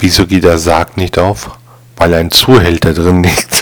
[0.00, 1.50] Wieso geht der Sarg nicht auf?
[1.96, 3.59] Weil ein Zuhälter drin liegt.